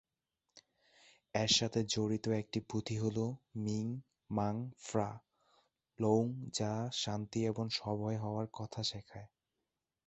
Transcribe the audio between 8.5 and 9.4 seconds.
কথা শেখায়।